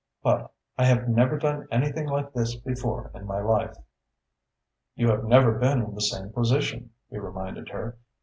[0.23, 3.77] But I have never done anything like this before in my life."
[4.95, 7.99] "You have never been in the same position," he reminded her.